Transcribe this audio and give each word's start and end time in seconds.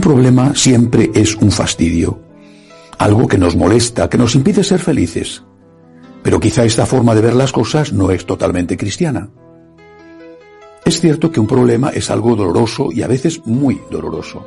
problema 0.00 0.54
siempre 0.54 1.10
es 1.14 1.36
un 1.36 1.50
fastidio, 1.50 2.20
algo 2.98 3.28
que 3.28 3.38
nos 3.38 3.56
molesta, 3.56 4.08
que 4.08 4.18
nos 4.18 4.34
impide 4.34 4.64
ser 4.64 4.80
felices. 4.80 5.42
Pero 6.22 6.40
quizá 6.40 6.64
esta 6.64 6.86
forma 6.86 7.14
de 7.14 7.20
ver 7.20 7.34
las 7.34 7.52
cosas 7.52 7.92
no 7.92 8.10
es 8.10 8.24
totalmente 8.24 8.76
cristiana. 8.76 9.30
Es 10.84 11.00
cierto 11.00 11.30
que 11.30 11.40
un 11.40 11.46
problema 11.46 11.90
es 11.90 12.10
algo 12.10 12.36
doloroso 12.36 12.90
y 12.92 13.02
a 13.02 13.06
veces 13.06 13.46
muy 13.46 13.80
doloroso, 13.90 14.44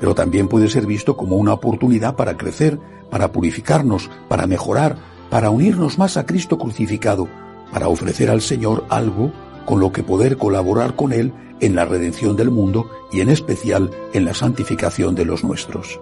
pero 0.00 0.14
también 0.14 0.48
puede 0.48 0.70
ser 0.70 0.86
visto 0.86 1.16
como 1.16 1.36
una 1.36 1.52
oportunidad 1.52 2.16
para 2.16 2.36
crecer, 2.36 2.78
para 3.10 3.32
purificarnos, 3.32 4.10
para 4.28 4.46
mejorar, 4.46 4.96
para 5.28 5.50
unirnos 5.50 5.98
más 5.98 6.16
a 6.16 6.24
Cristo 6.24 6.58
crucificado, 6.58 7.28
para 7.72 7.88
ofrecer 7.88 8.30
al 8.30 8.40
Señor 8.40 8.84
algo 8.88 9.32
con 9.70 9.78
lo 9.78 9.92
que 9.92 10.02
poder 10.02 10.36
colaborar 10.36 10.96
con 10.96 11.12
Él 11.12 11.32
en 11.60 11.76
la 11.76 11.84
redención 11.84 12.34
del 12.34 12.50
mundo 12.50 12.90
y 13.12 13.20
en 13.20 13.28
especial 13.28 13.88
en 14.12 14.24
la 14.24 14.34
santificación 14.34 15.14
de 15.14 15.24
los 15.24 15.44
nuestros. 15.44 16.00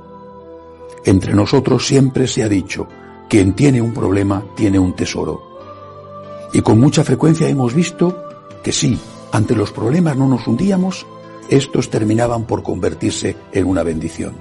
Entre 1.04 1.34
nosotros 1.34 1.86
siempre 1.86 2.26
se 2.28 2.42
ha 2.42 2.48
dicho, 2.48 2.88
quien 3.28 3.52
tiene 3.52 3.82
un 3.82 3.92
problema 3.92 4.42
tiene 4.56 4.78
un 4.78 4.96
tesoro. 4.96 5.42
Y 6.54 6.62
con 6.62 6.80
mucha 6.80 7.04
frecuencia 7.04 7.46
hemos 7.46 7.74
visto 7.74 8.24
que 8.64 8.72
sí, 8.72 8.98
ante 9.32 9.54
los 9.54 9.70
problemas 9.70 10.16
no 10.16 10.26
nos 10.28 10.46
hundíamos, 10.46 11.06
estos 11.50 11.90
terminaban 11.90 12.46
por 12.46 12.62
convertirse 12.62 13.36
en 13.52 13.66
una 13.66 13.82
bendición. 13.82 14.32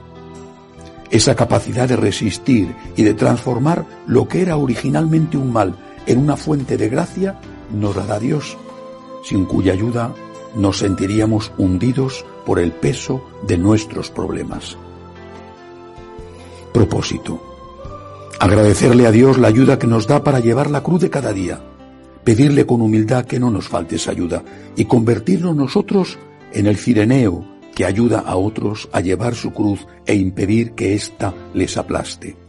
Esa 1.11 1.35
capacidad 1.35 1.89
de 1.89 1.97
resistir 1.97 2.73
y 2.95 3.03
de 3.03 3.13
transformar 3.13 3.85
lo 4.07 4.29
que 4.29 4.41
era 4.41 4.55
originalmente 4.55 5.35
un 5.35 5.51
mal 5.51 5.75
en 6.05 6.17
una 6.17 6.37
fuente 6.37 6.77
de 6.77 6.87
gracia 6.87 7.41
nos 7.73 7.93
la 7.93 8.05
da 8.05 8.19
Dios, 8.19 8.55
sin 9.27 9.43
cuya 9.43 9.73
ayuda 9.73 10.15
nos 10.55 10.77
sentiríamos 10.77 11.51
hundidos 11.57 12.25
por 12.45 12.59
el 12.59 12.71
peso 12.71 13.21
de 13.45 13.57
nuestros 13.57 14.09
problemas. 14.09 14.77
Propósito. 16.73 17.41
Agradecerle 18.39 19.05
a 19.05 19.11
Dios 19.11 19.37
la 19.37 19.49
ayuda 19.49 19.77
que 19.77 19.87
nos 19.87 20.07
da 20.07 20.23
para 20.23 20.39
llevar 20.39 20.69
la 20.69 20.81
cruz 20.81 21.01
de 21.01 21.09
cada 21.09 21.33
día, 21.33 21.59
pedirle 22.23 22.65
con 22.65 22.81
humildad 22.81 23.25
que 23.25 23.39
no 23.39 23.51
nos 23.51 23.67
falte 23.67 23.97
esa 23.97 24.11
ayuda 24.11 24.43
y 24.77 24.85
convertirnos 24.85 25.55
nosotros 25.55 26.17
en 26.53 26.67
el 26.67 26.77
cireneo 26.77 27.45
que 27.75 27.83
ayuda 27.83 28.19
a 28.19 28.37
otros 28.37 28.87
a 28.93 29.01
llevar 29.01 29.35
su 29.35 29.51
cruz 29.51 29.85
e 30.05 30.15
impedir 30.15 30.71
que 30.71 30.93
ésta 30.93 31.33
les 31.53 31.75
aplaste. 31.75 32.46